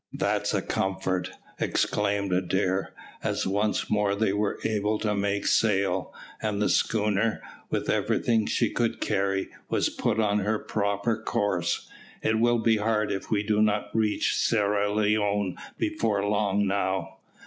[0.13, 1.29] "That's a comfort,"
[1.59, 7.39] exclaimed Adair, as once more they were able to make sail, and the schooner,
[7.69, 11.87] with everything she could carry, was put on her proper course;
[12.23, 17.17] "it will be hard if we do not reach Sierra Leone before long now."